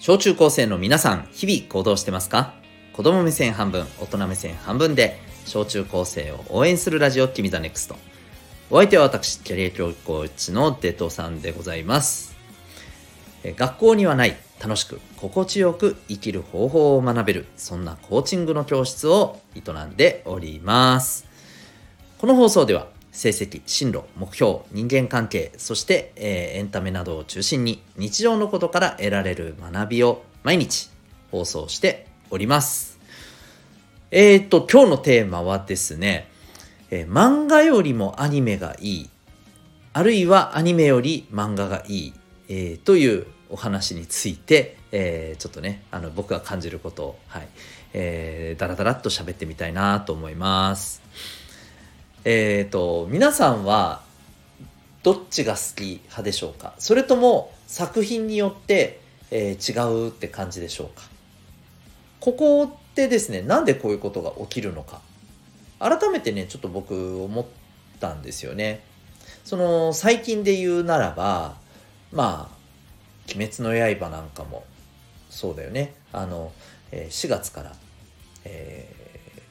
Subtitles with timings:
[0.00, 2.54] 小中高生の皆さん、日々行動してますか？
[2.92, 7.96] 子供目線半分、大人目線半分で、小中高生を応援するラジオ、君ザネクスト。
[8.70, 12.36] お相手は私、キャリア教育コーチのデトさんでございます。
[13.56, 21.26] 学校にはない、楽しく、心地よく生きる方法を学べる、そんなコーチングの教室を営んでおります。
[22.18, 30.90] この放送では、成績、進路、目標、人間関係、そして、えー、エンタメなどを中心に日常のことから得られる学びを毎日
[31.30, 32.98] 放送しております。
[34.10, 36.28] えっ、と、今日のテーマはですね、
[36.90, 39.10] えー、漫画よりもアニメがいい、
[39.92, 42.14] あるいはアニメより漫画がいい、
[42.48, 47.48] えー、というお話について、えー、ちょっとね、あの僕が感じることを、はい、
[47.92, 51.02] えー、だらだらっと喋ってみたいなと思います。
[52.24, 54.02] えっ、ー、と、皆さんは
[55.02, 56.74] どっちが好き派でしょうか？
[56.78, 61.04] それとも作品によって、えー、違うって感じでしょうか？
[62.20, 65.00] ここってですね、なんでこういうことが起きるのか？
[65.78, 67.46] 改めてね、ちょっと僕思っ
[68.00, 68.82] たんですよね。
[69.44, 71.54] その、最近で言うならば、
[72.12, 72.56] まあ、
[73.34, 74.64] 鬼滅の刃なんかも
[75.30, 75.94] そうだよね。
[76.12, 76.52] あの、
[76.90, 77.76] えー、4月から、
[78.44, 78.97] えー、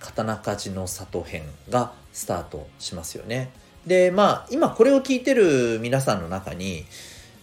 [0.00, 3.50] 刀鍛冶の里編がスタートしますよね。
[3.86, 6.84] で、まあ、今これを聞いてる皆さんの中に、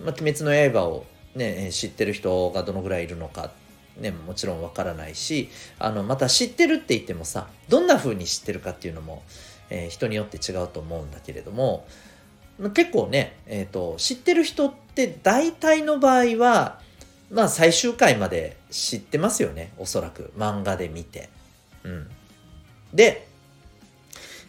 [0.00, 3.50] まあ、鬼滅の刃をね、知ってる人がどのぐらいいるのか、
[3.98, 9.22] ね、もちろんわからないし、あの、また知ってるって言ってもさ、どんな風に知ってるかっていうのも、
[9.70, 11.86] えー、人によって違うと思うんだけれども、
[12.72, 16.80] 結構ね、えっ、ー、と、知ってる人って大体の場合は、
[17.32, 20.32] まあ最終回まで知ってますよね、おそらく。
[20.38, 21.30] 漫画で見て。
[21.82, 22.10] うん。
[22.94, 23.26] で、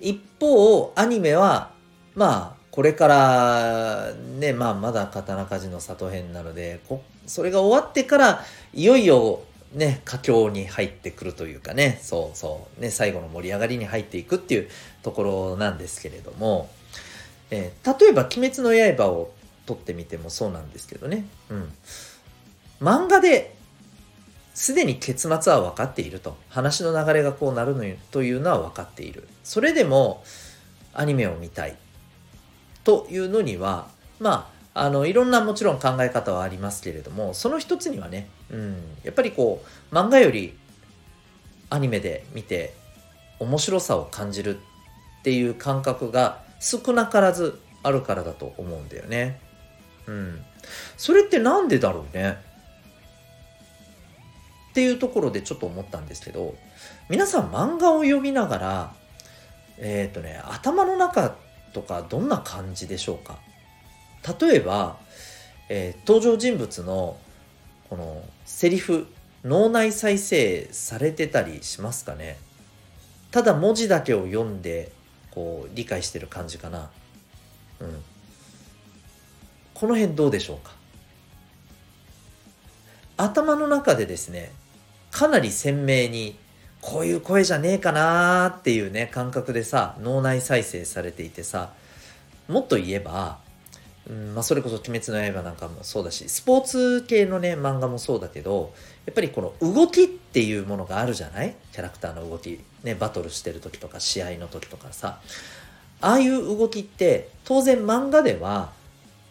[0.00, 1.70] 一方、アニメは、
[2.14, 6.80] まあ、これからね、まあ、まだ刀鍛冶の里編なので、
[7.26, 9.42] それが終わってから、いよいよ
[9.74, 14.68] ね、佳境に入ってくるというかね、そうそう、ね、最後の盛り上がりに入っていくっていう
[15.02, 16.68] ところなんですけれども、
[17.50, 19.30] えー、例えば、鬼滅の刃を
[19.66, 21.72] 撮ってみてもそうなんですけどね、うん。
[22.80, 23.54] 漫画で
[24.54, 26.36] すでに結末は分かっていると。
[26.48, 29.26] 話の流れがこうなるのというのは分かっている。
[29.44, 30.22] それでも
[30.92, 31.76] アニメを見たい
[32.84, 33.88] というのには、
[34.20, 40.56] まあ、あの、いろんなもちろん考え方はありますけれども、その一つにはね、うん、やっぱりこう、漫画より
[41.70, 42.74] アニメで見て
[43.38, 49.40] 面白さを感じるっていう感覚が少なからずあるからだと思うんだよね。
[50.06, 50.44] うん。
[50.96, 52.38] それってなんでだろうね？
[54.72, 56.54] っていうところでちょっと思ったんですけど、
[57.10, 58.94] 皆さん漫画を読みながら、
[59.76, 61.36] えっ、ー、とね、頭の中
[61.74, 63.38] とかどんな感じでしょうか？
[64.40, 64.96] 例えば、
[65.68, 67.18] えー、登場人物の
[67.90, 69.06] このセリフ、
[69.44, 72.38] 脳内再生されてたりしますかね？
[73.30, 74.90] ただ文字だけを読んで、
[75.32, 76.90] こう、理解してる感じかな。
[77.80, 78.02] うん。
[79.74, 80.72] この辺どうでしょうか？
[83.18, 84.52] 頭の中でですね、
[85.12, 86.36] かなり鮮明に
[86.80, 91.70] こういう声じゃねえかなーっていうね感覚でさ脳内再生されていてさ
[92.48, 93.38] もっと言えば、
[94.10, 98.72] うんまあ、それこそ「鬼滅の刃」なんかもそうだしスポーツ系のね漫画もそうだけど
[99.06, 101.54] やっぱりこの動きっていうものがあるじゃない？
[101.72, 105.20] キャラクターの動き、ね、バトルしてる時とか試合の時とかさ。
[106.04, 108.72] ああいう動きって当然漫画では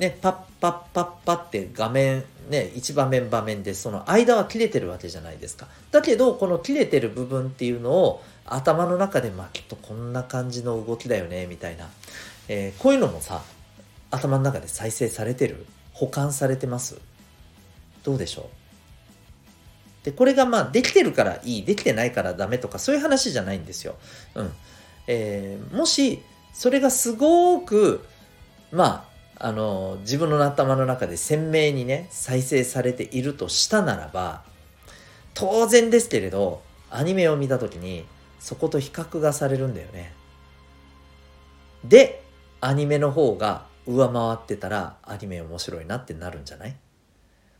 [0.00, 5.68] ねパッパッパッパって画面ね、一場面場面でその間は切れてるわけじゃないですか。
[5.92, 11.88] だけど、この切れてる部分っていうのを頭の中で、まあきっとこんな感じの動きだよね、みたいな。
[12.48, 13.44] えー、こういうのもさ、
[14.10, 15.64] 頭の中で再生されてる？
[15.92, 16.98] 保管されてます？
[18.02, 18.50] どうでしょ
[20.02, 20.04] う？
[20.06, 23.94] で、これがまあできてるからいい、できてないからダメとかそういう話じゃないんですよ。
[24.34, 24.52] うん。
[25.06, 26.20] えー、もし、
[26.52, 28.04] それがすごく、
[28.72, 29.09] まあ、
[29.42, 34.44] あの、自分の頭の中で鮮明にね、再生されているとしたならば、
[35.32, 38.04] 当然ですけれど、アニメを見た時に、
[38.38, 40.12] そこと比較がされるんだよね。
[41.84, 42.22] で、
[42.60, 46.76] アニメの方が上回ってたら、アニメ面白いなってなるんじゃない？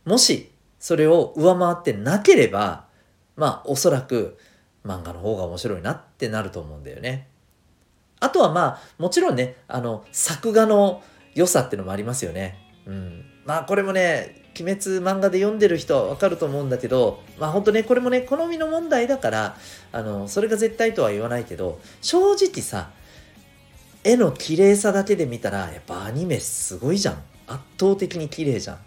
[0.05, 2.85] もし、それを上回ってなければ、
[3.35, 4.37] まあ、おそらく
[4.85, 7.27] 漫画の方が面白いなってなると思うんだよね。
[8.19, 11.01] あとはまあ、もちろんね、あの、作画の
[11.35, 12.57] 良さってのもありますよね。
[12.85, 13.25] うん。
[13.45, 19.57] まあこれもね、鬼滅漫画で読んでる人はわかると思うんだけど、まあ本当ね、これもね、好みの問題だから、
[19.91, 22.91] あの、それが絶対とは言わないけど、正直さ、
[24.03, 27.15] 絵の綺麗さだけで見たら、やっぱアニメすごいじゃん。
[27.47, 28.77] 圧倒的に綺麗じゃん。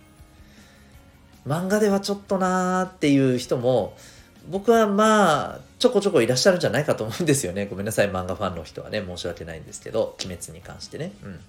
[1.46, 3.96] 漫画ではちょっとなーっていう人も
[4.48, 11.40] 僕はまあちょこちょこいらっしゃるんじゃないかと思うんですよねごめんなさい漫画ファンの人はね申し訳ないんですけど鬼滅に関してね、うん、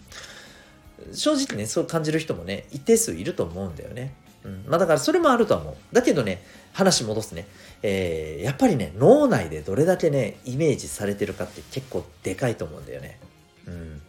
[1.13, 4.13] 正直ねそう感じる人もね一定数いると思うんだよね、
[4.43, 5.75] うん、まあだからそれもあるとは思う。
[5.93, 6.41] だけどね
[6.73, 7.47] 話戻すね、
[7.83, 13.19] えー、やっぱりね脳内でどれだけねイメージされてるかって結構でかいと思うんだよね、
[13.67, 14.01] うん、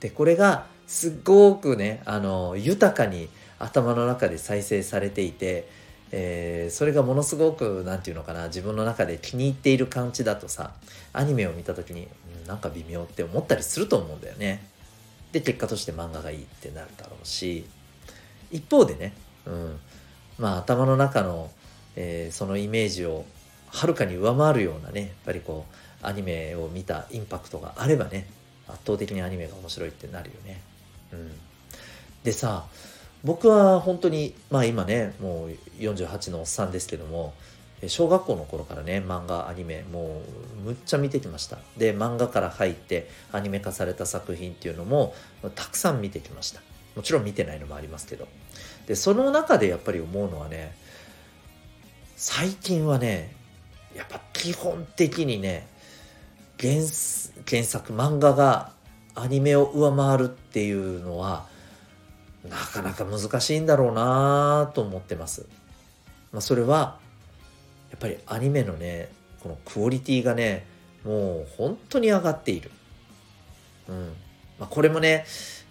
[0.00, 3.28] でこれがすごくねあの豊かに
[3.58, 5.68] 頭の中で再生されていて、
[6.10, 10.72] えー、それがものすごく何て言うのかな自分の中で気に入っている感じだとさ
[11.12, 12.08] アニメを見た時に、
[12.42, 14.66] うん、なんか微妙って思ったりすると思うんだよね。
[15.34, 17.64] で結果として漫画がいいってなるだろうし
[18.52, 19.12] 一方でね、
[19.46, 19.80] うん、
[20.38, 21.50] まあ頭の中の、
[21.96, 23.24] えー、そのイメージを
[23.66, 25.66] はるかに上回るようなねやっぱりこ
[26.02, 28.28] うアニメを見たインパクトがあればね
[28.68, 30.60] 圧倒的にアニメが面白いってなるよね。
[31.12, 31.32] うん、
[32.22, 32.66] でさ
[33.24, 37.34] 僕は本当にまあ今ねもう48のおっさんですけども
[37.86, 40.22] 小学校の頃からね漫画アニメも
[40.58, 41.58] うむっちゃ見てきました。
[41.76, 45.14] で漫画から入ってアニメ化された作品っていうのも
[45.54, 46.60] たくさん見てきました。
[46.96, 48.26] もちろん見てないのもありますけど。
[48.86, 50.74] でその中でやっぱり思うのはね
[52.16, 53.34] 最近はね
[53.94, 55.66] やっぱ基本的にね
[56.60, 56.74] 原
[57.48, 58.72] 原作漫画が
[59.14, 61.46] アニメを上回るっていうのは
[62.48, 65.46] なかなか難しいんだろうなと思ってます。
[66.32, 66.98] まあ、それは
[68.04, 69.08] ぱりアニメのね
[69.40, 70.66] このクオリティがね
[71.04, 72.70] もう本当に上がっている。
[73.88, 74.12] うん
[74.58, 75.24] まあ、これもね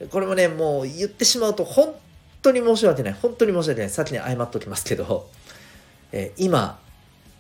[0.10, 1.96] これもねもう言ってしまうと本
[2.42, 5.30] 当に申し訳ない本当に申し訳ない先に謝っておきますけど、
[6.12, 6.80] えー、今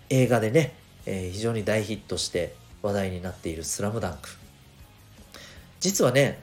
[0.09, 0.73] 映画でね、
[1.05, 4.29] えー、非常に大ヒットして話題になっている「スラムダンク
[5.79, 6.39] 実はね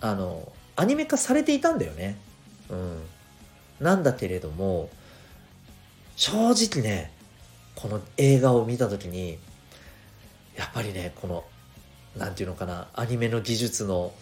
[0.00, 2.16] あのアニメ化されていたんだよね。
[2.68, 3.02] うん。
[3.80, 4.90] なんだけれども、
[6.16, 7.13] 正直ね、
[7.74, 9.38] この映画を見た時に、
[10.56, 11.44] やっぱりね、この、
[12.16, 14.12] なんていうのかな、アニメの技術の、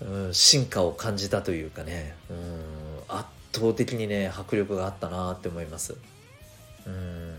[0.00, 5.96] うん、進化を感じたというかね、うん、圧倒的にね、迫力があったなって思います。
[6.86, 7.34] うん。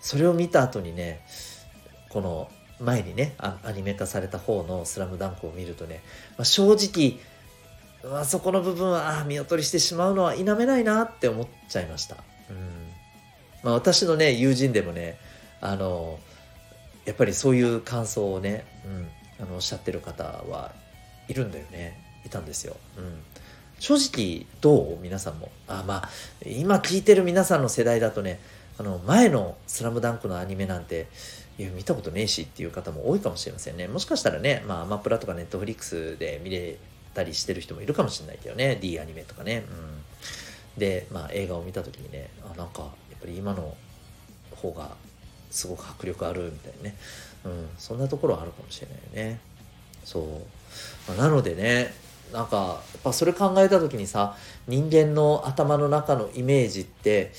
[0.00, 1.24] それを見た後にね、
[2.08, 2.50] この
[2.82, 6.02] 前にねアニメ化された方の「スラムダンクを見るとね、
[6.36, 7.18] まあ、正直
[8.20, 12.16] あ、そこの部分はあ見劣りしてしまうのは否めないなって思っちゃいました。
[12.50, 12.81] うん
[13.62, 15.18] まあ、私のね友人でもね
[15.60, 16.18] あの
[17.04, 20.72] やっぱりそういう感想をね、うん、あのおっしゃってる方は
[21.28, 22.00] いるんだよね。
[22.24, 22.76] いたんですよ。
[22.96, 23.22] うん。
[23.80, 24.98] 正直どう？
[25.00, 25.50] 皆さんも。
[25.66, 26.08] あまあ
[26.46, 28.38] 今聞いてる皆さんの世代だとね
[28.78, 31.08] あの前の「スラムダンクのアニメなんて
[31.58, 33.88] いや見たことねえしっていう方も多いかもしれませんね。
[33.88, 36.76] もしかしたらねまあアマプラとかネットフリックスで見れ
[37.14, 38.78] たりしてる人もいるかもしれないけどね。
[38.80, 39.64] D アニメとかね、
[40.76, 43.74] うん、で、まあ、映画を見た時にねあなんかぱり今の
[44.54, 44.90] 方が
[45.50, 46.96] すごく迫力あるみたいなね、
[47.44, 49.40] うん、そんなところはあるかもしれないよね。
[50.04, 50.24] そう、
[51.08, 51.94] まあ、なのでね
[52.32, 54.36] なんかやっぱそれ考えた時にさ
[54.66, 57.32] 人間の頭の中のイメージって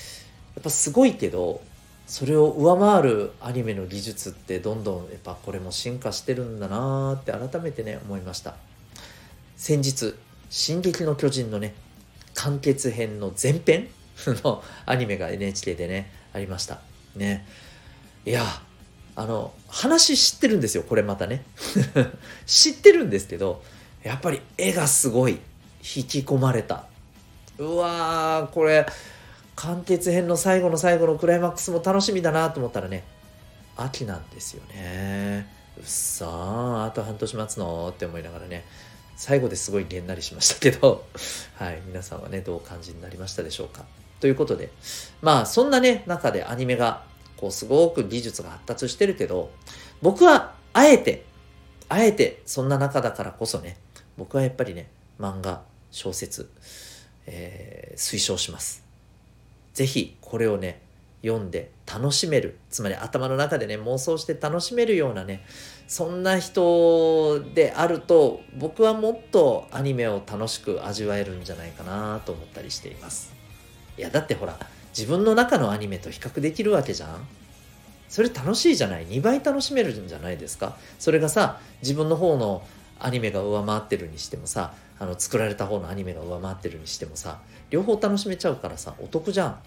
[0.54, 1.60] やっぱすごいけど
[2.06, 8.54] それを上回るアニメの技術ってどんどんやっぱこれも進化してるんだなーって改めてね思いました。
[9.56, 10.14] 先日
[10.50, 11.74] 「進撃の巨人」のね
[12.34, 13.88] 完結編の前編
[14.44, 16.80] のアニメが NHK でねありました。
[17.16, 17.46] ね。
[18.24, 18.44] いや
[19.16, 21.44] あの話知ってるんですよこれまたね。
[22.46, 23.62] 知ってるんですけど
[24.02, 25.32] やっぱり絵がすごい
[25.96, 26.86] 引き込まれた。
[27.58, 28.86] うわーこれ
[29.54, 33.04] 完結編の最後の最後のクライマックスも楽しみだなと思ったらね
[33.76, 35.46] 秋なんですよね。
[35.76, 38.64] うっさーあと半年待つのって思いながらね
[39.16, 41.04] 最後ですごいげんなりしましたけど、
[41.56, 43.84] はい、皆さんはね、どうお感じになりましたでしょうか。
[44.20, 44.70] ということで、
[45.22, 47.04] まあ、そんなね、中でアニメが、
[47.36, 49.50] こう、すごく技術が発達してるけど、
[50.02, 51.24] 僕は、あえて、
[51.88, 53.76] あえて、そんな中だからこそね、
[54.16, 54.88] 僕はやっぱりね、
[55.20, 56.50] 漫画、小説、
[57.26, 58.82] えー、推奨します。
[59.72, 60.80] ぜひ、これをね、
[61.24, 65.42] 読んで楽しめるつまり頭の中でね妄想して楽しめるようなね
[65.88, 73.32] そんな人であると僕はもっとアニメを楽しく味わえるんじゃないかなと思ったりしています
[73.96, 74.58] いやだってほら
[74.96, 77.26] 自分の中のアニメと比較できるわけじゃん。
[78.08, 80.76] それ楽しいじゃない？2倍楽しめるんじゃないですか？
[80.98, 82.62] それがさ自分の方の
[83.00, 89.58] アニメが上回ってるにしてもさあの作られた方のアニメが上回ってるにしてもさ両方楽しめちゃうからさお得じゃん。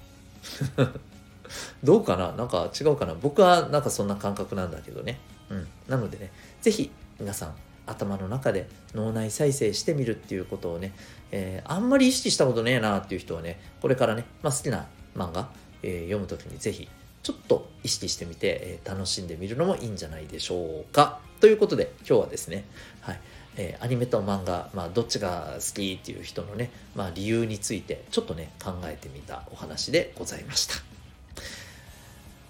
[1.84, 2.32] どうかな？
[2.34, 3.16] なんか違うかな？
[3.16, 5.20] 僕はなんかそんな感覚なんだけどね。
[5.50, 5.68] うん。
[5.88, 6.32] なのでね、
[6.62, 7.56] 是非皆さん
[7.88, 10.94] 頭の中で脳内再生してみるっていうことをね、
[11.32, 15.50] えー、あんまり意識したことねえなっていう人はね、これからね、まあ、好きな漫画、
[15.82, 16.88] えー、読むときにぜひ
[17.24, 21.20] ちょっと意識してみて、えー、楽しんでみるのもいいんじゃないでしょうか。
[21.40, 22.66] ということで今日はですね、
[23.02, 23.20] はい
[23.58, 30.76] えー、アニメと漫画、まあ、どっちが好きっていう人のね、まあ、理由についてちょっとね考えてみたお話でございました。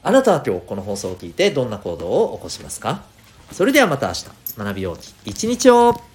[0.03, 3.03] あなたは今日この放送を聞いてどんな行動を起こしますか？
[3.51, 4.25] それではまた明日
[4.57, 6.06] 学びよう一日を。